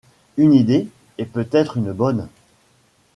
Une 0.37 0.55
idée, 0.55 0.87
et 1.19 1.27
peut 1.27 1.47
être 1.51 1.77
une 1.77 1.91
bonne!… 1.91 2.27